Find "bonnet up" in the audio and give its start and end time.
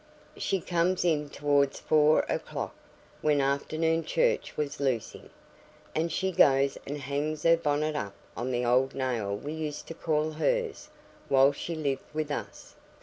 7.55-8.15